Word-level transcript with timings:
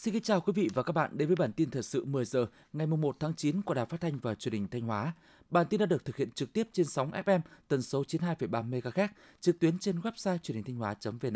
Xin 0.00 0.14
kính 0.14 0.22
chào 0.22 0.40
quý 0.40 0.52
vị 0.56 0.68
và 0.74 0.82
các 0.82 0.92
bạn 0.92 1.10
đến 1.18 1.28
với 1.28 1.36
bản 1.36 1.52
tin 1.52 1.70
thời 1.70 1.82
sự 1.82 2.04
10 2.04 2.24
giờ 2.24 2.46
ngày 2.72 2.86
1 2.86 3.16
tháng 3.20 3.34
9 3.34 3.62
của 3.62 3.74
Đài 3.74 3.86
Phát 3.86 4.00
thanh 4.00 4.18
và 4.18 4.34
Truyền 4.34 4.52
hình 4.52 4.68
Thanh 4.68 4.82
Hóa. 4.82 5.12
Bản 5.50 5.66
tin 5.70 5.80
đã 5.80 5.86
được 5.86 6.04
thực 6.04 6.16
hiện 6.16 6.30
trực 6.30 6.52
tiếp 6.52 6.68
trên 6.72 6.86
sóng 6.86 7.10
FM 7.10 7.40
tần 7.68 7.82
số 7.82 8.02
92,3 8.02 8.70
MHz, 8.70 9.08
trực 9.40 9.58
tuyến 9.58 9.78
trên 9.78 10.00
website 10.00 10.38
truyền 10.38 10.54
hình 10.54 10.64
thanh 10.64 10.76
hóa.vn. 10.76 11.34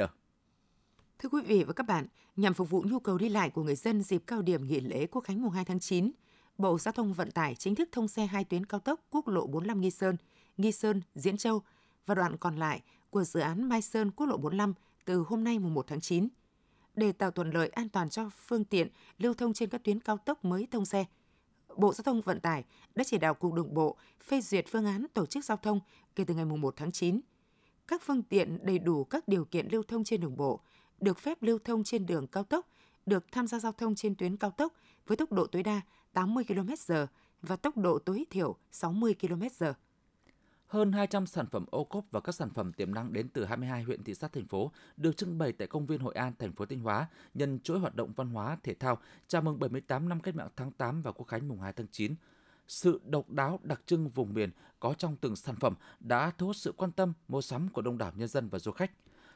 Thưa 1.18 1.28
quý 1.28 1.42
vị 1.46 1.64
và 1.64 1.72
các 1.72 1.86
bạn, 1.86 2.06
nhằm 2.36 2.54
phục 2.54 2.70
vụ 2.70 2.84
nhu 2.86 2.98
cầu 2.98 3.18
đi 3.18 3.28
lại 3.28 3.50
của 3.50 3.62
người 3.62 3.76
dân 3.76 4.02
dịp 4.02 4.22
cao 4.26 4.42
điểm 4.42 4.66
nghỉ 4.66 4.80
lễ 4.80 5.06
Quốc 5.06 5.20
khánh 5.20 5.42
mùng 5.42 5.52
2 5.52 5.64
tháng 5.64 5.80
9, 5.80 6.10
Bộ 6.58 6.78
Giao 6.78 6.92
thông 6.92 7.12
Vận 7.12 7.30
tải 7.30 7.54
chính 7.54 7.74
thức 7.74 7.88
thông 7.92 8.08
xe 8.08 8.26
hai 8.26 8.44
tuyến 8.44 8.66
cao 8.66 8.80
tốc 8.80 9.00
quốc 9.10 9.28
lộ 9.28 9.46
45 9.46 9.80
Nghi 9.80 9.90
Sơn, 9.90 10.16
Nghi 10.56 10.72
Sơn, 10.72 11.02
Diễn 11.14 11.36
Châu 11.36 11.62
và 12.06 12.14
đoạn 12.14 12.36
còn 12.36 12.56
lại 12.56 12.82
của 13.10 13.24
dự 13.24 13.40
án 13.40 13.68
Mai 13.68 13.82
Sơn 13.82 14.10
quốc 14.10 14.26
lộ 14.26 14.36
45 14.36 14.74
từ 15.04 15.24
hôm 15.28 15.44
nay 15.44 15.58
mùng 15.58 15.74
1 15.74 15.86
tháng 15.88 16.00
9 16.00 16.28
để 16.96 17.12
tạo 17.12 17.30
thuận 17.30 17.50
lợi 17.50 17.68
an 17.68 17.88
toàn 17.88 18.08
cho 18.08 18.30
phương 18.46 18.64
tiện 18.64 18.88
lưu 19.18 19.34
thông 19.34 19.52
trên 19.52 19.68
các 19.68 19.84
tuyến 19.84 20.00
cao 20.00 20.16
tốc 20.16 20.44
mới 20.44 20.68
thông 20.70 20.84
xe. 20.84 21.04
Bộ 21.76 21.92
Giao 21.92 22.02
thông 22.02 22.20
Vận 22.20 22.40
tải 22.40 22.64
đã 22.94 23.04
chỉ 23.04 23.18
đạo 23.18 23.34
Cục 23.34 23.54
Đường 23.54 23.74
bộ 23.74 23.96
phê 24.24 24.40
duyệt 24.40 24.64
phương 24.68 24.86
án 24.86 25.06
tổ 25.14 25.26
chức 25.26 25.44
giao 25.44 25.56
thông 25.56 25.80
kể 26.14 26.24
từ 26.24 26.34
ngày 26.34 26.44
1 26.44 26.74
tháng 26.76 26.92
9. 26.92 27.20
Các 27.86 28.02
phương 28.02 28.22
tiện 28.22 28.58
đầy 28.62 28.78
đủ 28.78 29.04
các 29.04 29.28
điều 29.28 29.44
kiện 29.44 29.68
lưu 29.70 29.82
thông 29.82 30.04
trên 30.04 30.20
đường 30.20 30.36
bộ, 30.36 30.60
được 31.00 31.18
phép 31.18 31.42
lưu 31.42 31.58
thông 31.64 31.84
trên 31.84 32.06
đường 32.06 32.26
cao 32.26 32.44
tốc, 32.44 32.66
được 33.06 33.32
tham 33.32 33.46
gia 33.46 33.58
giao 33.58 33.72
thông 33.72 33.94
trên 33.94 34.14
tuyến 34.14 34.36
cao 34.36 34.50
tốc 34.50 34.72
với 35.06 35.16
tốc 35.16 35.32
độ 35.32 35.46
tối 35.46 35.62
đa 35.62 35.80
80 36.12 36.44
km/h 36.48 37.06
và 37.42 37.56
tốc 37.56 37.76
độ 37.76 37.98
tối 37.98 38.24
thiểu 38.30 38.56
60 38.70 39.14
km/h 39.20 39.72
hơn 40.74 40.92
200 40.92 41.26
sản 41.26 41.46
phẩm 41.46 41.64
ô 41.70 41.84
cốp 41.84 42.04
và 42.10 42.20
các 42.20 42.34
sản 42.34 42.50
phẩm 42.50 42.72
tiềm 42.72 42.94
năng 42.94 43.12
đến 43.12 43.28
từ 43.28 43.44
22 43.44 43.82
huyện 43.82 44.04
thị 44.04 44.14
xã 44.14 44.28
thành 44.28 44.46
phố 44.46 44.72
được 44.96 45.16
trưng 45.16 45.38
bày 45.38 45.52
tại 45.52 45.68
công 45.68 45.86
viên 45.86 46.00
Hội 46.00 46.14
An, 46.14 46.32
thành 46.38 46.52
phố 46.52 46.66
Thanh 46.66 46.80
Hóa 46.80 47.08
nhân 47.34 47.58
chuỗi 47.60 47.78
hoạt 47.78 47.94
động 47.94 48.12
văn 48.16 48.28
hóa 48.28 48.56
thể 48.62 48.74
thao 48.74 48.98
chào 49.28 49.42
mừng 49.42 49.58
78 49.58 50.08
năm 50.08 50.20
cách 50.20 50.34
mạng 50.34 50.48
tháng 50.56 50.70
8 50.70 51.02
và 51.02 51.12
Quốc 51.12 51.26
khánh 51.26 51.48
mùng 51.48 51.60
2 51.60 51.72
tháng 51.72 51.86
9. 51.90 52.14
Sự 52.68 53.00
độc 53.06 53.30
đáo 53.30 53.60
đặc 53.62 53.80
trưng 53.86 54.08
vùng 54.08 54.34
miền 54.34 54.50
có 54.80 54.94
trong 54.98 55.16
từng 55.16 55.36
sản 55.36 55.56
phẩm 55.60 55.74
đã 56.00 56.30
thu 56.38 56.46
hút 56.46 56.56
sự 56.56 56.72
quan 56.76 56.92
tâm 56.92 57.12
mua 57.28 57.40
sắm 57.40 57.68
của 57.68 57.82
đông 57.82 57.98
đảo 57.98 58.12
nhân 58.16 58.28
dân 58.28 58.48
và 58.48 58.58
du 58.58 58.72
khách. 58.72 58.90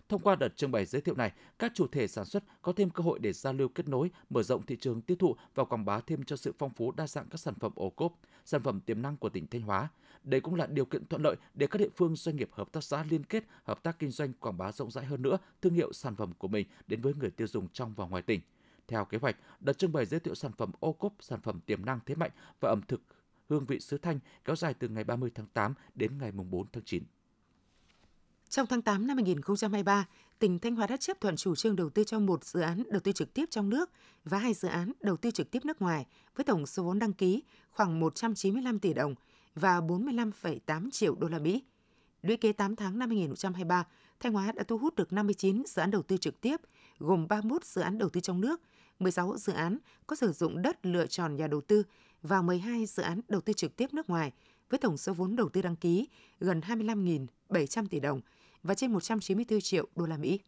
Thông 0.08 0.22
qua 0.22 0.34
đợt 0.34 0.56
trưng 0.56 0.70
bày 0.70 0.84
giới 0.84 1.00
thiệu 1.00 1.14
này, 1.14 1.32
các 1.58 1.72
chủ 1.74 1.86
thể 1.86 2.08
sản 2.08 2.24
xuất 2.24 2.44
có 2.62 2.72
thêm 2.72 2.90
cơ 2.90 3.02
hội 3.02 3.18
để 3.18 3.32
giao 3.32 3.52
lưu 3.52 3.68
kết 3.68 3.88
nối, 3.88 4.10
mở 4.30 4.42
rộng 4.42 4.66
thị 4.66 4.76
trường 4.80 5.00
tiêu 5.00 5.16
thụ 5.16 5.36
và 5.54 5.64
quảng 5.64 5.84
bá 5.84 6.00
thêm 6.00 6.24
cho 6.24 6.36
sự 6.36 6.52
phong 6.58 6.70
phú 6.70 6.92
đa 6.92 7.06
dạng 7.06 7.28
các 7.30 7.40
sản 7.40 7.54
phẩm 7.54 7.72
ô 7.74 7.90
cốp, 7.90 8.12
sản 8.44 8.62
phẩm 8.62 8.80
tiềm 8.80 9.02
năng 9.02 9.16
của 9.16 9.28
tỉnh 9.28 9.46
Thanh 9.46 9.62
Hóa. 9.62 9.88
Đây 10.22 10.40
cũng 10.40 10.54
là 10.54 10.66
điều 10.66 10.84
kiện 10.84 11.06
thuận 11.06 11.22
lợi 11.22 11.36
để 11.54 11.66
các 11.66 11.78
địa 11.78 11.88
phương 11.96 12.16
doanh 12.16 12.36
nghiệp 12.36 12.48
hợp 12.52 12.72
tác 12.72 12.84
xã 12.84 13.04
liên 13.10 13.24
kết, 13.24 13.44
hợp 13.64 13.82
tác 13.82 13.98
kinh 13.98 14.10
doanh 14.10 14.32
quảng 14.32 14.58
bá 14.58 14.72
rộng 14.72 14.90
rãi 14.90 15.04
hơn 15.04 15.22
nữa 15.22 15.38
thương 15.62 15.74
hiệu 15.74 15.92
sản 15.92 16.16
phẩm 16.16 16.32
của 16.38 16.48
mình 16.48 16.66
đến 16.86 17.00
với 17.00 17.14
người 17.14 17.30
tiêu 17.30 17.46
dùng 17.46 17.68
trong 17.68 17.94
và 17.94 18.06
ngoài 18.06 18.22
tỉnh. 18.22 18.40
Theo 18.88 19.04
kế 19.04 19.18
hoạch, 19.18 19.36
đợt 19.60 19.78
trưng 19.78 19.92
bày 19.92 20.06
giới 20.06 20.20
thiệu 20.20 20.34
sản 20.34 20.52
phẩm 20.52 20.70
ô 20.80 20.92
cốp, 20.92 21.12
sản 21.20 21.40
phẩm 21.40 21.60
tiềm 21.66 21.84
năng 21.84 22.00
thế 22.06 22.14
mạnh 22.14 22.30
và 22.60 22.68
ẩm 22.68 22.80
thực 22.88 23.00
hương 23.48 23.66
vị 23.66 23.80
xứ 23.80 23.98
Thanh 23.98 24.18
kéo 24.44 24.56
dài 24.56 24.74
từ 24.74 24.88
ngày 24.88 25.04
30 25.04 25.30
tháng 25.34 25.46
8 25.46 25.74
đến 25.94 26.18
ngày 26.18 26.32
4 26.32 26.66
tháng 26.72 26.84
9. 26.84 27.02
Trong 28.50 28.66
tháng 28.66 28.82
8 28.82 29.06
năm 29.06 29.16
2023, 29.16 30.06
tỉnh 30.38 30.58
Thanh 30.58 30.76
Hóa 30.76 30.86
đã 30.86 30.96
chấp 30.96 31.20
thuận 31.20 31.36
chủ 31.36 31.54
trương 31.54 31.76
đầu 31.76 31.90
tư 31.90 32.04
cho 32.04 32.18
một 32.18 32.44
dự 32.44 32.60
án 32.60 32.82
đầu 32.90 33.00
tư 33.00 33.12
trực 33.12 33.34
tiếp 33.34 33.44
trong 33.50 33.70
nước 33.70 33.90
và 34.24 34.38
hai 34.38 34.54
dự 34.54 34.68
án 34.68 34.92
đầu 35.00 35.16
tư 35.16 35.30
trực 35.30 35.50
tiếp 35.50 35.64
nước 35.64 35.82
ngoài 35.82 36.06
với 36.36 36.44
tổng 36.44 36.66
số 36.66 36.82
vốn 36.82 36.98
đăng 36.98 37.12
ký 37.12 37.42
khoảng 37.70 38.00
195 38.00 38.78
tỷ 38.78 38.94
đồng 38.94 39.14
và 39.54 39.80
45,8 39.80 40.90
triệu 40.90 41.14
đô 41.14 41.28
la 41.28 41.38
Mỹ. 41.38 41.62
Lũy 42.22 42.36
kế 42.36 42.52
8 42.52 42.76
tháng 42.76 42.98
năm 42.98 43.08
2023, 43.08 43.86
Thanh 44.20 44.32
Hóa 44.32 44.52
đã 44.52 44.62
thu 44.62 44.78
hút 44.78 44.94
được 44.94 45.12
59 45.12 45.62
dự 45.66 45.80
án 45.80 45.90
đầu 45.90 46.02
tư 46.02 46.16
trực 46.16 46.40
tiếp, 46.40 46.56
gồm 46.98 47.28
31 47.28 47.64
dự 47.64 47.80
án 47.80 47.98
đầu 47.98 48.08
tư 48.08 48.20
trong 48.20 48.40
nước, 48.40 48.60
16 48.98 49.36
dự 49.36 49.52
án 49.52 49.78
có 50.06 50.16
sử 50.16 50.32
dụng 50.32 50.62
đất 50.62 50.86
lựa 50.86 51.06
chọn 51.06 51.36
nhà 51.36 51.46
đầu 51.46 51.60
tư 51.60 51.82
và 52.22 52.42
12 52.42 52.86
dự 52.86 53.02
án 53.02 53.20
đầu 53.28 53.40
tư 53.40 53.52
trực 53.52 53.76
tiếp 53.76 53.94
nước 53.94 54.10
ngoài 54.10 54.32
với 54.70 54.78
tổng 54.78 54.96
số 54.96 55.12
vốn 55.12 55.36
đầu 55.36 55.48
tư 55.48 55.62
đăng 55.62 55.76
ký 55.76 56.08
gần 56.40 56.60
25.700 56.60 57.86
tỷ 57.86 58.00
đồng 58.00 58.20
và 58.62 58.74
trên 58.74 58.92
194 58.92 59.60
triệu 59.60 59.86
đô 59.96 60.06
la 60.06 60.16
Mỹ. 60.16 60.40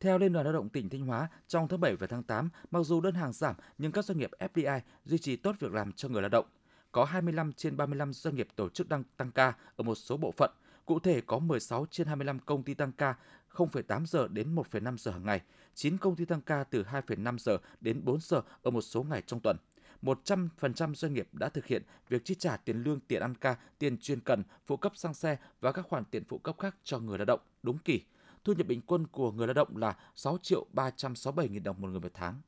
Theo 0.00 0.18
Liên 0.18 0.32
đoàn 0.32 0.44
Lao 0.46 0.52
động 0.52 0.68
tỉnh 0.68 0.88
Thanh 0.88 1.06
Hóa, 1.06 1.28
trong 1.48 1.68
tháng 1.68 1.80
7 1.80 1.96
và 1.96 2.06
tháng 2.06 2.22
8, 2.22 2.48
mặc 2.70 2.82
dù 2.82 3.00
đơn 3.00 3.14
hàng 3.14 3.32
giảm 3.32 3.54
nhưng 3.78 3.92
các 3.92 4.04
doanh 4.04 4.18
nghiệp 4.18 4.30
FDI 4.38 4.80
duy 5.04 5.18
trì 5.18 5.36
tốt 5.36 5.56
việc 5.58 5.72
làm 5.72 5.92
cho 5.92 6.08
người 6.08 6.22
lao 6.22 6.28
động. 6.28 6.46
Có 6.92 7.04
25 7.04 7.52
trên 7.52 7.76
35 7.76 8.12
doanh 8.12 8.34
nghiệp 8.34 8.48
tổ 8.56 8.68
chức 8.68 8.88
đang 8.88 9.04
tăng 9.16 9.32
ca 9.32 9.52
ở 9.76 9.82
một 9.82 9.94
số 9.94 10.16
bộ 10.16 10.32
phận. 10.32 10.50
Cụ 10.86 10.98
thể 10.98 11.20
có 11.20 11.38
16 11.38 11.86
trên 11.90 12.06
25 12.06 12.38
công 12.38 12.62
ty 12.62 12.74
tăng 12.74 12.92
ca 12.92 13.14
0,8 13.52 14.06
giờ 14.06 14.28
đến 14.28 14.54
1,5 14.54 14.96
giờ 14.96 15.10
hàng 15.10 15.24
ngày, 15.24 15.40
9 15.74 15.98
công 15.98 16.16
ty 16.16 16.24
tăng 16.24 16.40
ca 16.40 16.64
từ 16.64 16.82
2,5 16.82 17.38
giờ 17.38 17.58
đến 17.80 18.00
4 18.04 18.20
giờ 18.20 18.42
ở 18.62 18.70
một 18.70 18.80
số 18.80 19.02
ngày 19.02 19.22
trong 19.26 19.40
tuần. 19.40 19.56
100% 20.02 20.94
doanh 20.94 21.14
nghiệp 21.14 21.28
đã 21.32 21.48
thực 21.48 21.66
hiện 21.66 21.82
việc 22.08 22.24
chi 22.24 22.34
trả 22.34 22.56
tiền 22.56 22.82
lương, 22.82 23.00
tiền 23.00 23.22
ăn 23.22 23.34
ca, 23.34 23.56
tiền 23.78 23.98
chuyên 23.98 24.20
cần, 24.20 24.42
phụ 24.66 24.76
cấp 24.76 24.92
xăng 24.96 25.14
xe 25.14 25.36
và 25.60 25.72
các 25.72 25.86
khoản 25.88 26.04
tiền 26.04 26.24
phụ 26.24 26.38
cấp 26.38 26.56
khác 26.58 26.76
cho 26.84 26.98
người 26.98 27.18
lao 27.18 27.24
động 27.24 27.40
đúng 27.62 27.78
kỳ. 27.78 28.00
Thu 28.44 28.52
nhập 28.52 28.66
bình 28.66 28.80
quân 28.86 29.06
của 29.06 29.32
người 29.32 29.46
lao 29.46 29.54
động 29.54 29.76
là 29.76 29.96
6 30.16 30.38
triệu 30.42 30.66
367 30.72 31.48
nghìn 31.48 31.62
đồng 31.62 31.80
một 31.80 31.88
người 31.88 32.00
một 32.00 32.12
tháng. 32.14 32.40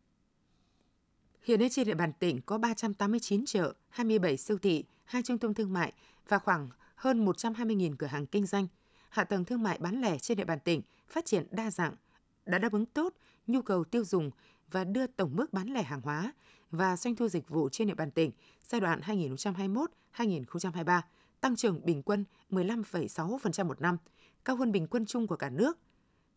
Hiện 1.43 1.61
nay 1.61 1.69
trên 1.69 1.87
địa 1.87 1.95
bàn 1.95 2.13
tỉnh 2.19 2.41
có 2.41 2.59
389 2.59 3.45
chợ, 3.47 3.75
27 3.89 4.37
siêu 4.37 4.59
thị, 4.59 4.85
hai 5.05 5.23
trung 5.23 5.39
tâm 5.39 5.55
thương 5.55 5.73
mại 5.73 5.93
và 6.29 6.39
khoảng 6.39 6.69
hơn 6.95 7.25
120.000 7.25 7.97
cửa 7.99 8.07
hàng 8.07 8.27
kinh 8.27 8.47
doanh. 8.47 8.67
Hạ 9.09 9.25
tầng 9.25 9.45
thương 9.45 9.63
mại 9.63 9.79
bán 9.79 10.01
lẻ 10.01 10.19
trên 10.19 10.39
địa 10.39 10.45
bàn 10.45 10.59
tỉnh 10.61 10.83
phát 11.09 11.25
triển 11.25 11.47
đa 11.51 11.71
dạng, 11.71 11.95
đã 12.47 12.59
đáp 12.59 12.73
ứng 12.73 12.87
tốt 12.87 13.15
nhu 13.47 13.63
cầu 13.63 13.85
tiêu 13.85 14.05
dùng 14.05 14.31
và 14.73 14.85
đưa 14.85 15.07
tổng 15.07 15.37
mức 15.37 15.53
bán 15.53 15.69
lẻ 15.69 15.83
hàng 15.83 16.01
hóa 16.01 16.33
và 16.71 16.97
doanh 16.97 17.17
thu 17.17 17.29
dịch 17.29 17.49
vụ 17.49 17.69
trên 17.69 17.89
địa 17.89 17.95
bàn 17.95 18.11
tỉnh 18.11 18.31
giai 18.63 18.81
đoạn 18.81 19.01
2021-2023 20.17 21.01
tăng 21.41 21.57
trưởng 21.57 21.85
bình 21.85 22.03
quân 22.03 22.25
15,6% 22.51 23.67
một 23.67 23.81
năm, 23.81 23.97
cao 24.45 24.57
hơn 24.57 24.73
bình 24.73 24.87
quân 24.87 25.07
chung 25.07 25.27
của 25.27 25.37
cả 25.37 25.51
nước. 25.51 25.79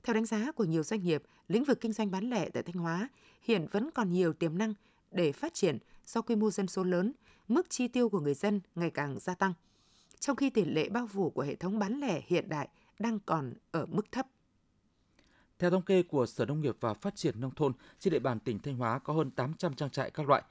Theo 0.04 0.14
đánh 0.14 0.26
giá 0.26 0.52
của 0.52 0.64
nhiều 0.64 0.84
doanh 0.84 1.04
nghiệp, 1.04 1.24
lĩnh 1.48 1.64
vực 1.64 1.82
kinh 1.82 1.94
doanh 1.94 2.12
bán 2.12 2.30
lẻ 2.30 2.50
tại 2.50 2.64
Thanh 2.64 2.76
Hóa 2.76 3.10
hiện 3.42 3.68
vẫn 3.72 3.92
còn 3.92 4.12
nhiều 4.12 4.34
tiềm 4.34 4.58
năng 4.58 4.74
để 5.12 5.32
phát 5.32 5.54
triển 5.54 5.78
do 6.06 6.22
quy 6.22 6.36
mô 6.36 6.52
dân 6.52 6.68
số 6.68 6.84
lớn, 6.84 7.14
mức 7.48 7.70
chi 7.70 7.88
tiêu 7.88 8.10
của 8.10 8.20
người 8.20 8.34
dân 8.34 8.62
ngày 8.76 8.90
càng 8.90 9.20
gia 9.20 9.36
tăng, 9.36 9.54
trong 10.20 10.36
khi 10.36 10.50
tỷ 10.50 10.66
lệ 10.66 10.90
bao 10.90 11.08
phủ 11.08 11.30
của 11.30 11.42
hệ 11.42 11.56
thống 11.56 11.80
bán 11.80 12.00
lẻ 12.00 12.22
hiện 12.28 12.50
đại 12.50 12.70
đang 13.00 13.20
còn 13.20 13.54
ở 13.72 13.86
mức 13.86 14.12
thấp. 14.12 14.28
Theo 15.66 15.72
thống 15.72 15.82
kê 15.82 16.04
của 16.04 16.26
Sở 16.26 16.46
Nông 16.46 16.62
nghiệp 16.62 16.78
và 16.80 16.94
Phát 16.94 17.16
triển 17.16 17.42
Nông 17.42 17.56
thôn, 17.56 17.74
trên 18.00 18.14
địa 18.14 18.20
bàn 18.20 18.40
tỉnh 18.40 18.60
Thanh 18.60 18.76
Hóa 18.78 19.00
có 19.00 19.14
hơn 19.14 19.32
800 19.32 19.74
trang 19.74 19.90
trại 19.90 20.12
các 20.12 20.30
loại. 20.30 20.44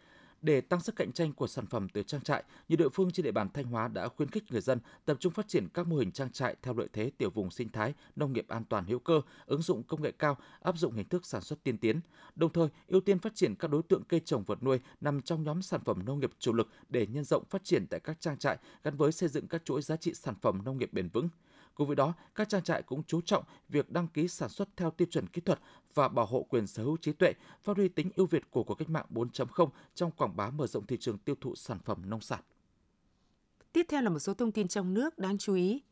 Để 0.43 0.61
tăng 0.61 0.81
sức 0.81 0.97
cạnh 0.97 1.13
tranh 1.13 1.33
của 1.33 1.47
sản 1.47 1.67
phẩm 1.67 1.89
từ 1.89 2.03
trang 2.03 2.21
trại, 2.21 2.45
nhiều 2.69 2.77
địa 2.77 2.89
phương 2.89 3.11
trên 3.11 3.25
địa 3.25 3.33
bàn 3.33 3.49
Thanh 3.55 3.65
Hóa 3.65 3.89
đã 3.89 4.09
khuyến 4.09 4.31
khích 4.31 4.45
người 4.51 4.61
dân 4.61 4.79
tập 5.05 5.17
trung 5.21 5.33
phát 5.33 5.49
triển 5.49 5.69
các 5.75 5.87
mô 5.87 5.97
hình 5.97 6.13
trang 6.13 6.31
trại 6.31 6.57
theo 6.63 6.75
lợi 6.75 6.89
thế 6.93 7.11
tiểu 7.19 7.31
vùng 7.31 7.51
sinh 7.51 7.69
thái, 7.69 7.95
nông 8.17 8.33
nghiệp 8.33 8.49
an 8.49 8.65
toàn 8.65 8.87
hữu 8.87 8.99
cơ, 8.99 9.21
ứng 9.47 9.63
dụng 9.63 9.83
công 9.83 10.03
nghệ 10.03 10.13
cao, 10.19 10.37
áp 10.61 10.79
dụng 10.79 10.93
hình 10.93 11.09
thức 11.09 11.27
sản 11.27 11.41
xuất 11.41 11.63
tiên 11.63 11.79
tiến. 11.79 12.01
Đồng 12.35 12.53
thời, 12.53 12.69
ưu 12.87 13.01
tiên 13.01 13.19
phát 13.19 13.35
triển 13.35 13.55
các 13.55 13.71
đối 13.71 13.83
tượng 13.83 14.05
cây 14.05 14.21
trồng 14.21 14.45
vật 14.45 14.63
nuôi 14.63 14.81
nằm 15.01 15.23
trong 15.23 15.43
nhóm 15.43 15.63
sản 15.63 15.81
phẩm 15.85 16.05
nông 16.07 16.21
nghiệp 16.21 16.31
chủ 16.39 16.53
lực 16.53 16.69
để 16.89 17.07
nhân 17.07 17.25
rộng 17.25 17.45
phát 17.45 17.65
triển 17.65 17.87
tại 17.87 18.01
các 18.01 18.21
trang 18.21 18.39
trại 18.39 18.59
gắn 18.83 18.97
với 18.97 19.13
xây 19.13 19.29
dựng 19.29 19.49
các 19.49 19.65
chuỗi 19.65 19.83
giá 19.83 19.97
trị 19.97 20.15
sản 20.15 20.35
phẩm 20.43 20.61
nông 20.65 20.79
nghiệp 20.79 20.93
bền 20.93 21.09
vững. 21.09 21.29
Cùng 21.75 21.87
với 21.87 21.97
đó, 21.97 22.15
các 22.35 22.49
trang 22.49 22.63
trại 22.63 22.83
cũng 22.83 23.03
chú 23.07 23.21
trọng 23.21 23.45
việc 23.69 23.91
đăng 23.91 24.09
ký 24.09 24.29
sản 24.29 24.49
xuất 24.49 24.69
theo 24.77 24.91
tiêu 24.91 25.09
chuẩn 25.11 25.27
kỹ 25.27 25.41
thuật 25.41 25.61
và 25.95 26.09
bảo 26.09 26.27
hộ 26.27 26.47
quyền 26.49 26.67
sở 26.67 26.83
hữu 26.83 26.97
trí 26.97 27.13
tuệ, 27.13 27.33
phát 27.63 27.77
huy 27.77 27.89
tính 27.89 28.11
ưu 28.17 28.27
việt 28.27 28.51
của 28.51 28.65
cuộc 28.65 28.75
cách 28.75 28.91
mạng 28.91 29.07
4.0 29.11 29.69
trong 29.95 30.11
quảng 30.11 30.37
bá 30.37 30.51
mở 30.51 30.67
rộng 30.67 30.87
thị 30.87 30.97
trường 31.01 31.19
tiêu 31.19 31.35
thụ 31.41 31.55
sản 31.55 31.79
phẩm 31.85 32.11
nông 32.11 32.21
sản. 32.21 32.41
Tiếp 33.73 33.87
theo 33.89 34.03
là 34.03 34.11
một 34.11 34.19
số 34.19 34.35
thông 34.35 34.53
tin 34.53 34.69
trong 34.69 34.95
nước 34.95 35.19
đáng 35.19 35.39
chú 35.39 35.55
ý. 35.55 35.83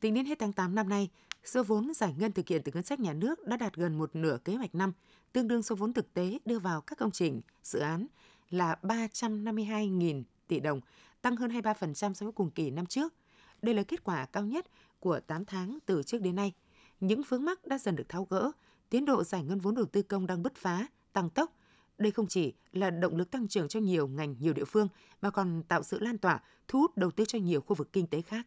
Tính 0.00 0.14
đến 0.14 0.24
hết 0.24 0.38
tháng 0.38 0.52
8 0.52 0.74
năm 0.74 0.88
nay, 0.88 1.08
số 1.44 1.62
vốn 1.62 1.92
giải 1.94 2.14
ngân 2.18 2.32
thực 2.32 2.48
hiện 2.48 2.62
từ 2.64 2.72
ngân 2.74 2.82
sách 2.82 3.00
nhà 3.00 3.12
nước 3.12 3.46
đã 3.46 3.56
đạt 3.56 3.74
gần 3.74 3.98
một 3.98 4.16
nửa 4.16 4.38
kế 4.44 4.54
hoạch 4.54 4.74
năm, 4.74 4.92
tương 5.32 5.48
đương 5.48 5.62
số 5.62 5.74
vốn 5.74 5.92
thực 5.92 6.14
tế 6.14 6.38
đưa 6.44 6.58
vào 6.58 6.80
các 6.80 6.98
công 6.98 7.10
trình, 7.10 7.40
dự 7.62 7.78
án 7.78 8.06
là 8.50 8.76
352.000 8.82 10.22
tỷ 10.48 10.60
đồng, 10.60 10.80
tăng 11.22 11.36
hơn 11.36 11.50
23% 11.50 11.94
so 12.14 12.26
với 12.26 12.32
cùng 12.32 12.50
kỳ 12.50 12.70
năm 12.70 12.86
trước. 12.86 13.14
Đây 13.62 13.74
là 13.74 13.82
kết 13.82 14.04
quả 14.04 14.26
cao 14.26 14.44
nhất 14.44 14.66
của 15.04 15.20
8 15.20 15.44
tháng 15.44 15.78
từ 15.86 16.02
trước 16.02 16.20
đến 16.20 16.36
nay. 16.36 16.52
Những 17.00 17.22
vướng 17.28 17.44
mắc 17.44 17.66
đã 17.66 17.78
dần 17.78 17.96
được 17.96 18.08
tháo 18.08 18.24
gỡ, 18.30 18.50
tiến 18.90 19.04
độ 19.04 19.24
giải 19.24 19.44
ngân 19.44 19.58
vốn 19.58 19.74
đầu 19.74 19.84
tư 19.84 20.02
công 20.02 20.26
đang 20.26 20.42
bứt 20.42 20.54
phá, 20.54 20.86
tăng 21.12 21.30
tốc. 21.30 21.52
Đây 21.98 22.12
không 22.12 22.26
chỉ 22.26 22.52
là 22.72 22.90
động 22.90 23.16
lực 23.16 23.30
tăng 23.30 23.48
trưởng 23.48 23.68
cho 23.68 23.80
nhiều 23.80 24.08
ngành, 24.08 24.36
nhiều 24.40 24.52
địa 24.52 24.64
phương, 24.64 24.88
mà 25.20 25.30
còn 25.30 25.62
tạo 25.68 25.82
sự 25.82 25.98
lan 26.00 26.18
tỏa, 26.18 26.40
thu 26.68 26.78
hút 26.80 26.96
đầu 26.96 27.10
tư 27.10 27.24
cho 27.24 27.38
nhiều 27.38 27.60
khu 27.60 27.74
vực 27.74 27.92
kinh 27.92 28.06
tế 28.06 28.22
khác. 28.22 28.46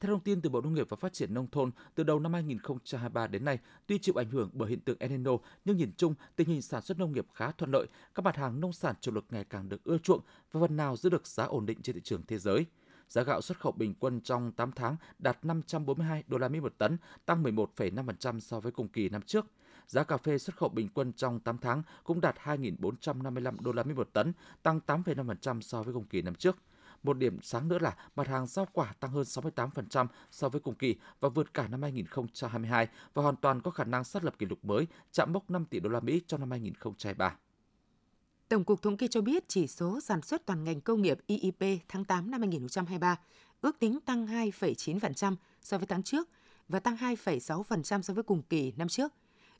Theo 0.00 0.10
thông 0.10 0.20
tin 0.20 0.40
từ 0.40 0.50
Bộ 0.50 0.60
Nông 0.60 0.74
nghiệp 0.74 0.86
và 0.88 0.96
Phát 0.96 1.12
triển 1.12 1.34
Nông 1.34 1.46
thôn, 1.50 1.70
từ 1.94 2.04
đầu 2.04 2.20
năm 2.20 2.32
2023 2.32 3.26
đến 3.26 3.44
nay, 3.44 3.58
tuy 3.86 3.98
chịu 3.98 4.14
ảnh 4.20 4.30
hưởng 4.30 4.50
bởi 4.52 4.70
hiện 4.70 4.80
tượng 4.80 4.96
El 4.98 5.10
Nino, 5.10 5.32
nhưng 5.64 5.76
nhìn 5.76 5.92
chung, 5.96 6.14
tình 6.36 6.48
hình 6.48 6.62
sản 6.62 6.82
xuất 6.82 6.98
nông 6.98 7.12
nghiệp 7.12 7.26
khá 7.34 7.50
thuận 7.50 7.70
lợi, 7.70 7.86
các 8.14 8.24
mặt 8.24 8.36
hàng 8.36 8.60
nông 8.60 8.72
sản 8.72 8.94
chủ 9.00 9.12
lực 9.12 9.24
ngày 9.30 9.44
càng 9.44 9.68
được 9.68 9.84
ưa 9.84 9.98
chuộng 9.98 10.20
và 10.52 10.60
phần 10.60 10.76
nào 10.76 10.96
giữ 10.96 11.10
được 11.10 11.26
giá 11.26 11.44
ổn 11.44 11.66
định 11.66 11.82
trên 11.82 11.94
thị 11.94 12.00
trường 12.04 12.22
thế 12.26 12.38
giới. 12.38 12.66
Giá 13.12 13.22
gạo 13.22 13.40
xuất 13.40 13.60
khẩu 13.60 13.72
bình 13.72 13.94
quân 14.00 14.20
trong 14.20 14.52
8 14.52 14.72
tháng 14.72 14.96
đạt 15.18 15.44
542 15.44 16.22
đô 16.26 16.38
la 16.38 16.48
Mỹ 16.48 16.60
một 16.60 16.74
tấn, 16.78 16.96
tăng 17.26 17.42
11,5% 17.42 18.40
so 18.40 18.60
với 18.60 18.72
cùng 18.72 18.88
kỳ 18.88 19.08
năm 19.08 19.22
trước. 19.22 19.46
giá 19.86 20.04
cà 20.04 20.16
phê 20.16 20.38
xuất 20.38 20.56
khẩu 20.56 20.68
bình 20.68 20.88
quân 20.94 21.12
trong 21.12 21.40
8 21.40 21.58
tháng 21.58 21.82
cũng 22.04 22.20
đạt 22.20 22.36
2.455 22.44 23.56
đô 23.60 23.72
la 23.72 23.82
Mỹ 23.82 23.94
một 23.94 24.08
tấn, 24.12 24.32
tăng 24.62 24.80
8,5% 24.86 25.60
so 25.60 25.82
với 25.82 25.94
cùng 25.94 26.04
kỳ 26.04 26.22
năm 26.22 26.34
trước. 26.34 26.56
Một 27.02 27.18
điểm 27.18 27.38
sáng 27.42 27.68
nữa 27.68 27.78
là 27.78 27.96
mặt 28.16 28.28
hàng 28.28 28.46
rau 28.46 28.66
quả 28.72 28.92
tăng 29.00 29.10
hơn 29.10 29.24
68% 29.24 30.06
so 30.30 30.48
với 30.48 30.60
cùng 30.60 30.74
kỳ 30.74 30.96
và 31.20 31.28
vượt 31.28 31.54
cả 31.54 31.68
năm 31.68 31.82
2022 31.82 32.88
và 33.14 33.22
hoàn 33.22 33.36
toàn 33.36 33.60
có 33.60 33.70
khả 33.70 33.84
năng 33.84 34.04
xác 34.04 34.24
lập 34.24 34.34
kỷ 34.38 34.46
lục 34.46 34.64
mới, 34.64 34.86
chạm 35.10 35.32
mốc 35.32 35.50
5 35.50 35.64
tỷ 35.64 35.80
đô 35.80 35.90
la 35.90 36.00
Mỹ 36.00 36.22
trong 36.26 36.40
năm 36.40 36.50
2023. 36.50 37.36
Tổng 38.52 38.64
cục 38.64 38.82
Thống 38.82 38.96
kê 38.96 39.08
cho 39.08 39.20
biết 39.20 39.44
chỉ 39.48 39.66
số 39.66 40.00
sản 40.00 40.22
xuất 40.22 40.46
toàn 40.46 40.64
ngành 40.64 40.80
công 40.80 41.02
nghiệp 41.02 41.18
IIP 41.26 41.80
tháng 41.88 42.04
8 42.04 42.30
năm 42.30 42.40
2023 42.40 43.18
ước 43.60 43.78
tính 43.78 44.00
tăng 44.00 44.26
2,9% 44.26 45.36
so 45.62 45.78
với 45.78 45.86
tháng 45.86 46.02
trước 46.02 46.28
và 46.68 46.80
tăng 46.80 46.96
2,6% 46.96 48.02
so 48.02 48.14
với 48.14 48.22
cùng 48.22 48.42
kỳ 48.42 48.72
năm 48.76 48.88
trước. 48.88 49.12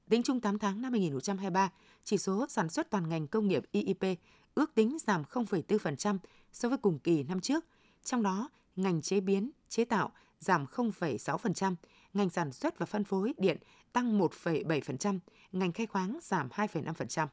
Tính 0.09 0.23
chung 0.23 0.41
8 0.41 0.59
tháng 0.59 0.83
năm 0.83 0.93
2023, 0.93 1.73
chỉ 2.05 2.19
số 2.19 2.47
sản 2.49 2.69
xuất 2.69 2.91
toàn 2.91 3.09
ngành 3.09 3.27
công 3.27 3.49
nghiệp 3.49 3.63
IIP 3.73 4.19
ước 4.55 4.75
tính 4.75 4.97
giảm 5.07 5.23
0,4% 5.23 6.19
so 6.53 6.69
với 6.69 6.79
cùng 6.79 6.99
kỳ 6.99 7.23
năm 7.23 7.41
trước. 7.41 7.65
Trong 8.05 8.23
đó, 8.23 8.51
ngành 8.77 9.03
chế 9.03 9.21
biến, 9.21 9.51
chế 9.69 9.85
tạo 9.85 10.13
giảm 10.41 10.67
0,6%, 10.67 11.75
ngành 12.15 12.31
sản 12.31 12.53
xuất 12.53 12.79
và 12.79 12.87
phân 12.87 13.05
phối 13.05 13.35
điện 13.39 13.57
tăng 13.93 14.19
1,7%, 14.19 15.19
ngành 15.53 15.73
khai 15.73 15.87
khoáng 15.87 16.19
giảm 16.23 16.49
2,5%. 16.49 17.27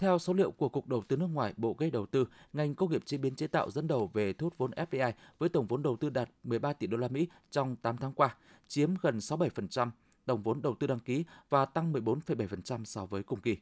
Theo 0.00 0.18
số 0.18 0.32
liệu 0.32 0.50
của 0.50 0.68
Cục 0.68 0.88
Đầu 0.88 1.02
tư 1.08 1.16
nước 1.16 1.26
ngoài, 1.26 1.54
Bộ 1.56 1.74
Kế 1.74 1.90
đầu 1.90 2.06
tư, 2.06 2.28
ngành 2.52 2.74
công 2.74 2.90
nghiệp 2.90 3.06
chế 3.06 3.18
biến 3.18 3.34
chế 3.34 3.46
tạo 3.46 3.70
dẫn 3.70 3.86
đầu 3.86 4.10
về 4.12 4.32
thu 4.32 4.46
hút 4.46 4.58
vốn 4.58 4.70
FDI 4.70 5.12
với 5.38 5.48
tổng 5.48 5.66
vốn 5.66 5.82
đầu 5.82 5.96
tư 5.96 6.10
đạt 6.10 6.30
13 6.44 6.72
tỷ 6.72 6.86
đô 6.86 6.96
la 6.96 7.08
Mỹ 7.08 7.28
trong 7.50 7.76
8 7.76 7.96
tháng 7.96 8.12
qua, 8.12 8.36
chiếm 8.68 8.94
gần 9.02 9.18
67% 9.18 9.90
tổng 10.26 10.42
vốn 10.42 10.62
đầu 10.62 10.74
tư 10.74 10.86
đăng 10.86 10.98
ký 10.98 11.24
và 11.48 11.64
tăng 11.64 11.92
14,7% 11.92 12.84
so 12.84 13.06
với 13.06 13.22
cùng 13.22 13.40
kỳ. 13.40 13.56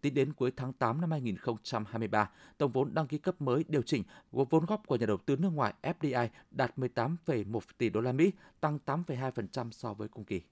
Tính 0.00 0.14
đến 0.14 0.32
cuối 0.32 0.52
tháng 0.56 0.72
8 0.72 1.00
năm 1.00 1.10
2023, 1.10 2.30
tổng 2.58 2.72
vốn 2.72 2.94
đăng 2.94 3.06
ký 3.06 3.18
cấp 3.18 3.42
mới 3.42 3.64
điều 3.68 3.82
chỉnh 3.82 4.02
vốn 4.30 4.66
góp 4.66 4.86
của 4.86 4.96
nhà 4.96 5.06
đầu 5.06 5.16
tư 5.16 5.36
nước 5.36 5.50
ngoài 5.50 5.74
FDI 5.82 6.28
đạt 6.50 6.78
18,1 6.78 7.60
tỷ 7.78 7.90
đô 7.90 8.00
la 8.00 8.12
Mỹ, 8.12 8.32
tăng 8.60 8.78
8,2% 8.86 9.70
so 9.70 9.94
với 9.94 10.08
cùng 10.08 10.24
kỳ. 10.24 10.42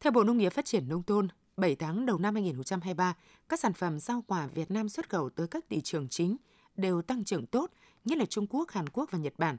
Theo 0.00 0.12
Bộ 0.12 0.24
Nông 0.24 0.38
nghiệp 0.38 0.50
Phát 0.50 0.64
triển 0.64 0.88
Nông 0.88 1.02
thôn, 1.02 1.28
7 1.56 1.76
tháng 1.76 2.06
đầu 2.06 2.18
năm 2.18 2.34
2023, 2.34 3.14
các 3.48 3.60
sản 3.60 3.72
phẩm 3.72 3.98
rau 3.98 4.24
quả 4.26 4.46
Việt 4.46 4.70
Nam 4.70 4.88
xuất 4.88 5.10
khẩu 5.10 5.30
tới 5.30 5.46
các 5.48 5.64
thị 5.70 5.80
trường 5.80 6.08
chính 6.08 6.36
đều 6.76 7.02
tăng 7.02 7.24
trưởng 7.24 7.46
tốt, 7.46 7.70
nhất 8.04 8.18
là 8.18 8.26
Trung 8.26 8.46
Quốc, 8.46 8.70
Hàn 8.70 8.88
Quốc 8.88 9.10
và 9.10 9.18
Nhật 9.18 9.34
Bản. 9.38 9.56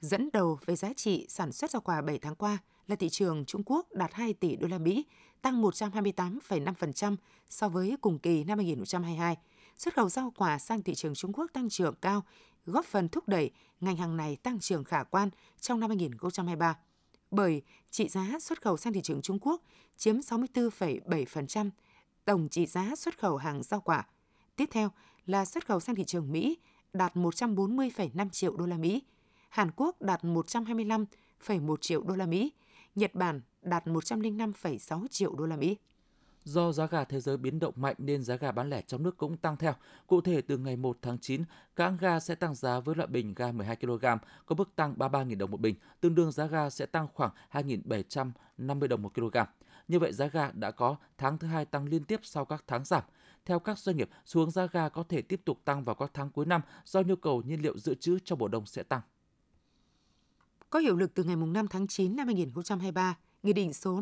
Dẫn 0.00 0.30
đầu 0.32 0.58
về 0.66 0.76
giá 0.76 0.92
trị 0.92 1.26
sản 1.28 1.52
xuất 1.52 1.70
rau 1.70 1.80
quả 1.80 2.02
7 2.02 2.18
tháng 2.18 2.34
qua 2.34 2.58
là 2.86 2.96
thị 2.96 3.08
trường 3.08 3.44
Trung 3.44 3.62
Quốc 3.66 3.86
đạt 3.92 4.14
2 4.14 4.34
tỷ 4.34 4.56
đô 4.56 4.68
la 4.68 4.78
Mỹ, 4.78 5.06
tăng 5.42 5.62
128,5% 5.62 7.16
so 7.48 7.68
với 7.68 7.96
cùng 8.00 8.18
kỳ 8.18 8.44
năm 8.44 8.58
2022. 8.58 9.36
Xuất 9.76 9.94
khẩu 9.94 10.08
rau 10.08 10.32
quả 10.36 10.58
sang 10.58 10.82
thị 10.82 10.94
trường 10.94 11.14
Trung 11.14 11.32
Quốc 11.32 11.50
tăng 11.52 11.68
trưởng 11.68 11.94
cao, 11.94 12.22
góp 12.66 12.84
phần 12.84 13.08
thúc 13.08 13.28
đẩy 13.28 13.50
ngành 13.80 13.96
hàng 13.96 14.16
này 14.16 14.36
tăng 14.36 14.60
trưởng 14.60 14.84
khả 14.84 15.02
quan 15.02 15.30
trong 15.60 15.80
năm 15.80 15.90
2023 15.90 16.76
bởi 17.32 17.62
trị 17.90 18.08
giá 18.08 18.38
xuất 18.40 18.62
khẩu 18.62 18.76
sang 18.76 18.92
thị 18.92 19.00
trường 19.02 19.22
Trung 19.22 19.38
Quốc 19.40 19.62
chiếm 19.96 20.18
64,7% 20.18 21.70
tổng 22.24 22.48
trị 22.48 22.66
giá 22.66 22.96
xuất 22.96 23.18
khẩu 23.18 23.36
hàng 23.36 23.62
rau 23.62 23.80
quả. 23.80 24.06
Tiếp 24.56 24.68
theo 24.70 24.90
là 25.26 25.44
xuất 25.44 25.66
khẩu 25.66 25.80
sang 25.80 25.94
thị 25.94 26.04
trường 26.04 26.32
Mỹ 26.32 26.58
đạt 26.92 27.14
140,5 27.14 28.28
triệu 28.28 28.56
đô 28.56 28.66
la 28.66 28.76
Mỹ, 28.76 29.02
Hàn 29.48 29.70
Quốc 29.76 30.02
đạt 30.02 30.24
125,1 30.24 31.76
triệu 31.76 32.02
đô 32.02 32.16
la 32.16 32.26
Mỹ, 32.26 32.52
Nhật 32.94 33.14
Bản 33.14 33.40
đạt 33.62 33.86
105,6 33.86 35.06
triệu 35.06 35.34
đô 35.34 35.46
la 35.46 35.56
Mỹ. 35.56 35.76
Do 36.44 36.72
giá 36.72 36.86
gà 36.86 37.04
thế 37.04 37.20
giới 37.20 37.36
biến 37.36 37.58
động 37.58 37.74
mạnh 37.76 37.94
nên 37.98 38.22
giá 38.22 38.36
gà 38.36 38.52
bán 38.52 38.70
lẻ 38.70 38.82
trong 38.86 39.02
nước 39.02 39.16
cũng 39.16 39.36
tăng 39.36 39.56
theo. 39.56 39.74
Cụ 40.06 40.20
thể 40.20 40.40
từ 40.42 40.58
ngày 40.58 40.76
1 40.76 40.98
tháng 41.02 41.18
9, 41.18 41.44
các 41.76 41.92
gà 42.00 42.20
sẽ 42.20 42.34
tăng 42.34 42.54
giá 42.54 42.80
với 42.80 42.94
loại 42.94 43.06
bình 43.06 43.34
ga 43.34 43.52
12 43.52 43.76
kg 43.76 44.04
có 44.46 44.54
mức 44.54 44.76
tăng 44.76 44.94
33.000 44.98 45.38
đồng 45.38 45.50
một 45.50 45.60
bình, 45.60 45.74
tương 46.00 46.14
đương 46.14 46.32
giá 46.32 46.46
gà 46.46 46.70
sẽ 46.70 46.86
tăng 46.86 47.08
khoảng 47.14 47.30
2.750 47.52 48.88
đồng 48.88 49.02
một 49.02 49.14
kg. 49.14 49.36
Như 49.88 49.98
vậy 49.98 50.12
giá 50.12 50.26
gà 50.26 50.50
đã 50.52 50.70
có 50.70 50.96
tháng 51.18 51.38
thứ 51.38 51.46
hai 51.46 51.64
tăng 51.64 51.88
liên 51.88 52.04
tiếp 52.04 52.20
sau 52.22 52.44
các 52.44 52.64
tháng 52.66 52.84
giảm. 52.84 53.02
Theo 53.44 53.58
các 53.58 53.78
doanh 53.78 53.96
nghiệp, 53.96 54.10
xuống 54.24 54.50
giá 54.50 54.66
gà 54.66 54.88
có 54.88 55.04
thể 55.08 55.22
tiếp 55.22 55.40
tục 55.44 55.58
tăng 55.64 55.84
vào 55.84 55.94
các 55.94 56.10
tháng 56.14 56.30
cuối 56.30 56.46
năm 56.46 56.60
do 56.84 57.00
nhu 57.00 57.16
cầu 57.16 57.42
nhiên 57.42 57.62
liệu 57.62 57.78
dự 57.78 57.94
trữ 57.94 58.18
cho 58.24 58.36
mùa 58.36 58.48
đông 58.48 58.66
sẽ 58.66 58.82
tăng. 58.82 59.00
Có 60.70 60.78
hiệu 60.78 60.96
lực 60.96 61.14
từ 61.14 61.24
ngày 61.24 61.36
5 61.36 61.68
tháng 61.68 61.86
9 61.86 62.16
năm 62.16 62.26
2023, 62.26 63.16
Nghị 63.42 63.52
định 63.52 63.72
số 63.72 64.00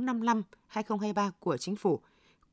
55-2023 0.72 1.30
của 1.38 1.56
Chính 1.56 1.76
phủ 1.76 2.00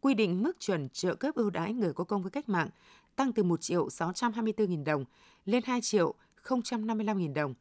quy 0.01 0.13
định 0.13 0.43
mức 0.43 0.59
chuẩn 0.59 0.89
trợ 0.89 1.15
cấp 1.15 1.35
ưu 1.35 1.49
đãi 1.49 1.73
người 1.73 1.93
có 1.93 2.03
công 2.03 2.21
với 2.21 2.31
cách 2.31 2.49
mạng 2.49 2.69
tăng 3.15 3.33
từ 3.33 3.43
1 3.43 3.61
triệu 3.61 3.87
624.000 3.87 4.83
đồng 4.83 5.05
lên 5.45 5.63
2 5.65 5.81
triệu 5.81 6.13
055.000 6.43 7.33
đồng. 7.33 7.53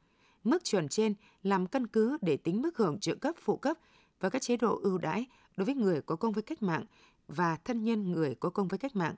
Mức 0.44 0.64
chuẩn 0.64 0.88
trên 0.88 1.14
làm 1.42 1.66
căn 1.66 1.86
cứ 1.86 2.18
để 2.20 2.36
tính 2.36 2.62
mức 2.62 2.76
hưởng 2.76 3.00
trợ 3.00 3.14
cấp 3.14 3.34
phụ 3.38 3.56
cấp 3.56 3.76
và 4.20 4.28
các 4.28 4.42
chế 4.42 4.56
độ 4.56 4.80
ưu 4.82 4.98
đãi 4.98 5.26
đối 5.56 5.64
với 5.64 5.74
người 5.74 6.02
có 6.02 6.16
công 6.16 6.32
với 6.32 6.42
cách 6.42 6.62
mạng 6.62 6.84
và 7.28 7.56
thân 7.64 7.84
nhân 7.84 8.12
người 8.12 8.34
có 8.34 8.50
công 8.50 8.68
với 8.68 8.78
cách 8.78 8.96
mạng. 8.96 9.14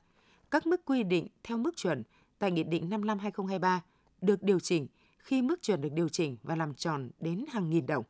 Các 0.50 0.66
mức 0.66 0.84
quy 0.84 1.02
định 1.02 1.26
theo 1.42 1.58
mức 1.58 1.76
chuẩn 1.76 2.02
tại 2.38 2.50
Nghị 2.50 2.62
định 2.62 2.90
55-2023 2.90 3.78
được 4.20 4.42
điều 4.42 4.60
chỉnh 4.60 4.86
khi 5.18 5.42
mức 5.42 5.62
chuẩn 5.62 5.80
được 5.80 5.92
điều 5.92 6.08
chỉnh 6.08 6.36
và 6.42 6.56
làm 6.56 6.74
tròn 6.74 7.10
đến 7.20 7.44
hàng 7.48 7.70
nghìn 7.70 7.86
đồng. 7.86 8.04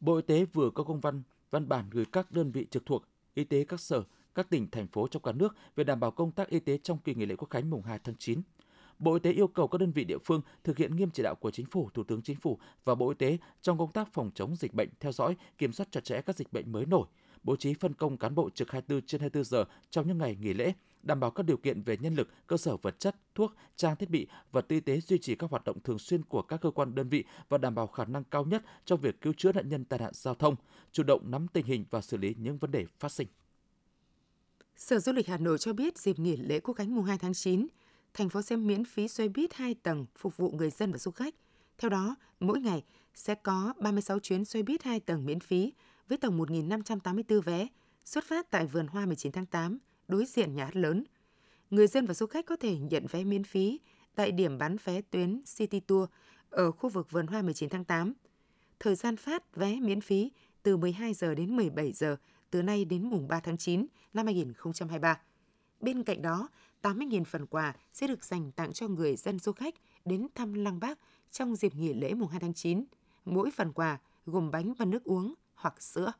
Bộ 0.00 0.16
Y 0.16 0.22
tế 0.22 0.44
vừa 0.44 0.70
có 0.70 0.84
công 0.84 1.00
văn 1.00 1.22
văn 1.50 1.68
bản 1.68 1.84
gửi 1.90 2.04
các 2.12 2.32
đơn 2.32 2.52
vị 2.52 2.66
trực 2.70 2.86
thuộc, 2.86 3.04
y 3.34 3.44
tế 3.44 3.64
các 3.64 3.80
sở 3.80 4.02
các 4.38 4.50
tỉnh, 4.50 4.70
thành 4.70 4.86
phố 4.86 5.06
trong 5.10 5.22
cả 5.22 5.32
nước 5.32 5.56
về 5.76 5.84
đảm 5.84 6.00
bảo 6.00 6.10
công 6.10 6.32
tác 6.32 6.48
y 6.48 6.60
tế 6.60 6.78
trong 6.78 6.98
kỳ 6.98 7.14
nghỉ 7.14 7.26
lễ 7.26 7.36
Quốc 7.36 7.50
khánh 7.50 7.70
mùng 7.70 7.82
2 7.82 7.98
tháng 8.04 8.14
9. 8.18 8.42
Bộ 8.98 9.14
Y 9.14 9.20
tế 9.20 9.32
yêu 9.32 9.48
cầu 9.48 9.68
các 9.68 9.78
đơn 9.78 9.92
vị 9.92 10.04
địa 10.04 10.18
phương 10.24 10.40
thực 10.64 10.78
hiện 10.78 10.96
nghiêm 10.96 11.10
chỉ 11.10 11.22
đạo 11.22 11.34
của 11.34 11.50
Chính 11.50 11.66
phủ, 11.66 11.90
Thủ 11.94 12.04
tướng 12.04 12.22
Chính 12.22 12.36
phủ 12.36 12.58
và 12.84 12.94
Bộ 12.94 13.08
Y 13.08 13.14
tế 13.14 13.38
trong 13.62 13.78
công 13.78 13.92
tác 13.92 14.12
phòng 14.12 14.30
chống 14.34 14.56
dịch 14.56 14.74
bệnh, 14.74 14.88
theo 15.00 15.12
dõi, 15.12 15.36
kiểm 15.58 15.72
soát 15.72 15.86
chặt 15.90 16.04
chẽ 16.04 16.20
các 16.20 16.36
dịch 16.36 16.52
bệnh 16.52 16.72
mới 16.72 16.86
nổi, 16.86 17.06
bố 17.42 17.56
trí 17.56 17.74
phân 17.74 17.94
công 17.94 18.16
cán 18.16 18.34
bộ 18.34 18.50
trực 18.50 18.70
24 18.70 19.06
trên 19.06 19.20
24 19.20 19.44
giờ 19.44 19.64
trong 19.90 20.08
những 20.08 20.18
ngày 20.18 20.36
nghỉ 20.40 20.54
lễ, 20.54 20.72
đảm 21.02 21.20
bảo 21.20 21.30
các 21.30 21.46
điều 21.46 21.56
kiện 21.56 21.82
về 21.82 21.96
nhân 21.96 22.14
lực, 22.14 22.28
cơ 22.46 22.56
sở 22.56 22.76
vật 22.76 22.98
chất, 22.98 23.16
thuốc, 23.34 23.52
trang 23.76 23.96
thiết 23.96 24.10
bị, 24.10 24.26
vật 24.52 24.68
y 24.68 24.80
tế 24.80 25.00
duy 25.00 25.18
trì 25.18 25.34
các 25.34 25.50
hoạt 25.50 25.64
động 25.64 25.80
thường 25.80 25.98
xuyên 25.98 26.22
của 26.22 26.42
các 26.42 26.60
cơ 26.60 26.70
quan 26.70 26.94
đơn 26.94 27.08
vị 27.08 27.24
và 27.48 27.58
đảm 27.58 27.74
bảo 27.74 27.86
khả 27.86 28.04
năng 28.04 28.24
cao 28.24 28.44
nhất 28.44 28.62
trong 28.84 29.00
việc 29.00 29.20
cứu 29.20 29.32
chữa 29.36 29.52
nạn 29.52 29.68
nhân 29.68 29.84
tai 29.84 29.98
nạn 29.98 30.12
giao 30.14 30.34
thông, 30.34 30.56
chủ 30.92 31.02
động 31.02 31.30
nắm 31.30 31.48
tình 31.48 31.66
hình 31.66 31.84
và 31.90 32.00
xử 32.00 32.16
lý 32.16 32.34
những 32.38 32.58
vấn 32.58 32.70
đề 32.70 32.86
phát 32.98 33.12
sinh. 33.12 33.28
Sở 34.78 34.98
Du 34.98 35.12
lịch 35.12 35.26
Hà 35.26 35.36
Nội 35.38 35.58
cho 35.58 35.72
biết 35.72 35.98
dịp 35.98 36.18
nghỉ 36.18 36.36
lễ 36.36 36.60
Quốc 36.60 36.74
khánh 36.74 36.94
mùng 36.94 37.04
2 37.04 37.18
tháng 37.18 37.34
9, 37.34 37.66
thành 38.14 38.28
phố 38.28 38.42
sẽ 38.42 38.56
miễn 38.56 38.84
phí 38.84 39.08
xe 39.08 39.28
buýt 39.28 39.54
2 39.54 39.74
tầng 39.74 40.06
phục 40.16 40.36
vụ 40.36 40.50
người 40.50 40.70
dân 40.70 40.92
và 40.92 40.98
du 40.98 41.10
khách. 41.10 41.34
Theo 41.78 41.88
đó, 41.88 42.16
mỗi 42.40 42.60
ngày 42.60 42.84
sẽ 43.14 43.34
có 43.34 43.72
36 43.78 44.18
chuyến 44.18 44.44
xe 44.44 44.62
buýt 44.62 44.82
2 44.82 45.00
tầng 45.00 45.26
miễn 45.26 45.40
phí 45.40 45.72
với 46.08 46.18
tổng 46.18 46.38
1.584 46.38 47.40
vé 47.40 47.66
xuất 48.04 48.24
phát 48.24 48.50
tại 48.50 48.66
vườn 48.66 48.86
hoa 48.86 49.06
19 49.06 49.32
tháng 49.32 49.46
8, 49.46 49.78
đối 50.08 50.24
diện 50.24 50.54
nhà 50.54 50.64
hát 50.64 50.76
lớn. 50.76 51.04
Người 51.70 51.86
dân 51.86 52.06
và 52.06 52.14
du 52.14 52.26
khách 52.26 52.46
có 52.46 52.56
thể 52.56 52.78
nhận 52.78 53.06
vé 53.10 53.24
miễn 53.24 53.44
phí 53.44 53.80
tại 54.14 54.32
điểm 54.32 54.58
bán 54.58 54.76
vé 54.84 55.00
tuyến 55.00 55.42
City 55.56 55.80
Tour 55.80 56.08
ở 56.50 56.72
khu 56.72 56.88
vực 56.88 57.10
vườn 57.10 57.26
hoa 57.26 57.42
19 57.42 57.68
tháng 57.68 57.84
8. 57.84 58.12
Thời 58.80 58.94
gian 58.94 59.16
phát 59.16 59.56
vé 59.56 59.80
miễn 59.80 60.00
phí 60.00 60.32
từ 60.62 60.76
12 60.76 61.14
giờ 61.14 61.34
đến 61.34 61.56
17 61.56 61.92
giờ 61.92 62.16
từ 62.50 62.62
nay 62.62 62.84
đến 62.84 63.10
mùng 63.10 63.28
3 63.28 63.40
tháng 63.40 63.56
9 63.56 63.86
năm 64.14 64.26
2023. 64.26 65.20
Bên 65.80 66.02
cạnh 66.02 66.22
đó, 66.22 66.48
80.000 66.82 67.24
phần 67.24 67.46
quà 67.46 67.74
sẽ 67.92 68.06
được 68.06 68.24
dành 68.24 68.52
tặng 68.52 68.72
cho 68.72 68.88
người 68.88 69.16
dân 69.16 69.38
du 69.38 69.52
khách 69.52 69.74
đến 70.04 70.26
thăm 70.34 70.54
Lăng 70.54 70.80
Bác 70.80 70.98
trong 71.30 71.56
dịp 71.56 71.74
nghỉ 71.74 71.94
lễ 71.94 72.14
mùng 72.14 72.28
2 72.28 72.40
tháng 72.40 72.54
9. 72.54 72.84
Mỗi 73.24 73.50
phần 73.50 73.72
quà 73.72 73.98
gồm 74.26 74.50
bánh 74.50 74.74
và 74.74 74.84
nước 74.84 75.04
uống 75.04 75.34
hoặc 75.54 75.82
sữa. 75.82 76.12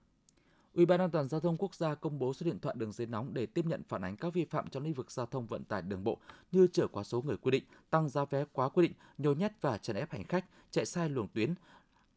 Ủy 0.75 0.87
ban 0.87 1.01
An 1.01 1.11
toàn 1.11 1.29
giao 1.29 1.41
thông 1.41 1.57
quốc 1.57 1.75
gia 1.75 1.95
công 1.95 2.19
bố 2.19 2.35
số 2.35 2.45
điện 2.45 2.59
thoại 2.59 2.75
đường 2.79 2.93
dây 2.93 3.07
nóng 3.07 3.35
để 3.35 3.47
tiếp 3.47 3.67
nhận 3.67 3.83
phản 3.89 4.05
ánh 4.05 4.17
các 4.17 4.35
vi 4.35 4.45
phạm 4.45 4.69
trong 4.71 4.83
lĩnh 4.83 4.95
vực 4.95 5.11
giao 5.11 5.27
thông 5.27 5.47
vận 5.47 5.65
tải 5.65 5.83
đường 5.83 6.05
bộ 6.05 6.19
như 6.53 6.67
chở 6.73 6.87
quá 6.87 7.05
số 7.05 7.23
người 7.23 7.37
quy 7.37 7.51
định, 7.51 7.65
tăng 7.91 8.09
giá 8.09 8.25
vé 8.25 8.45
quá 8.53 8.69
quy 8.69 8.83
định, 8.83 8.93
nhồi 9.19 9.37
nhét 9.37 9.53
và 9.61 9.79
chèn 9.79 9.97
ép 9.97 10.11
hành 10.11 10.25
khách, 10.25 10.45
chạy 10.71 10.87
sai 10.87 11.09
luồng 11.09 11.29
tuyến, 11.29 11.55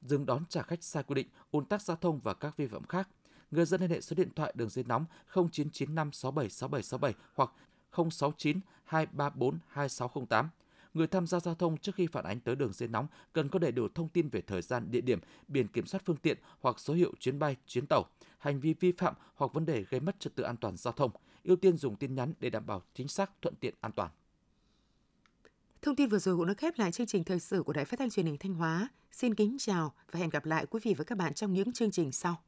dừng 0.02 0.26
đón 0.26 0.44
trả 0.50 0.62
khách 0.62 0.84
sai 0.84 1.04
quy 1.04 1.16
định, 1.16 1.28
ùn 1.52 1.66
tắc 1.66 1.82
giao 1.82 1.98
thông 1.98 2.20
và 2.20 2.34
các 2.34 2.58
vi 2.58 2.68
phạm 2.68 2.84
khác 2.84 3.10
người 3.52 3.66
dân 3.66 3.82
liên 3.82 3.90
hệ 3.90 4.02
số 4.02 4.16
điện 4.16 4.30
thoại 4.36 4.54
đường 4.56 4.70
dây 4.70 4.86
nóng 4.88 5.06
0995 5.34 6.10
676767 6.10 7.14
hoặc 7.34 7.52
069 7.92 8.60
234 8.84 9.60
2608. 9.68 10.50
Người 10.94 11.08
tham 11.08 11.28
gia 11.28 11.40
giao 11.40 11.56
thông 11.56 11.78
trước 11.78 11.96
khi 11.96 12.08
phản 12.08 12.26
ánh 12.26 12.40
tới 12.40 12.56
đường 12.56 12.74
dây 12.74 12.90
nóng 12.90 13.08
cần 13.34 13.50
có 13.50 13.60
đầy 13.60 13.72
đủ 13.72 13.88
thông 13.96 14.10
tin 14.10 14.30
về 14.30 14.42
thời 14.42 14.62
gian, 14.62 14.92
địa 14.92 15.02
điểm, 15.02 15.20
biển 15.48 15.68
kiểm 15.68 15.86
soát 15.86 16.02
phương 16.06 16.18
tiện 16.18 16.38
hoặc 16.62 16.80
số 16.80 16.94
hiệu 16.94 17.14
chuyến 17.20 17.40
bay, 17.40 17.56
chuyến 17.68 17.86
tàu, 17.86 18.06
hành 18.38 18.60
vi 18.60 18.74
vi 18.74 18.92
phạm 18.92 19.14
hoặc 19.36 19.54
vấn 19.54 19.66
đề 19.66 19.86
gây 19.90 20.00
mất 20.00 20.20
trật 20.20 20.36
tự 20.36 20.44
an 20.44 20.58
toàn 20.58 20.78
giao 20.78 20.94
thông. 20.94 21.12
Ưu 21.44 21.56
tiên 21.56 21.78
dùng 21.78 21.96
tin 21.96 22.16
nhắn 22.16 22.34
để 22.40 22.50
đảm 22.50 22.66
bảo 22.66 22.82
chính 22.94 23.08
xác, 23.08 23.32
thuận 23.42 23.56
tiện, 23.56 23.74
an 23.82 23.92
toàn. 23.92 24.10
Thông 25.82 25.96
tin 25.96 26.10
vừa 26.10 26.20
rồi 26.20 26.38
cũng 26.38 26.48
đã 26.48 26.54
khép 26.54 26.74
lại 26.78 26.92
chương 26.92 27.08
trình 27.08 27.24
thời 27.24 27.40
sự 27.40 27.64
của 27.64 27.74
Đài 27.74 27.86
Phát 27.86 28.00
thanh 28.00 28.10
Truyền 28.10 28.26
hình 28.26 28.38
Thanh 28.38 28.54
Hóa. 28.54 28.90
Xin 29.12 29.36
kính 29.36 29.58
chào 29.60 29.94
và 30.12 30.20
hẹn 30.20 30.30
gặp 30.30 30.46
lại 30.46 30.66
quý 30.66 30.80
vị 30.84 30.94
và 30.98 31.04
các 31.04 31.18
bạn 31.18 31.34
trong 31.34 31.54
những 31.54 31.74
chương 31.74 31.92
trình 31.92 32.12
sau. 32.12 32.42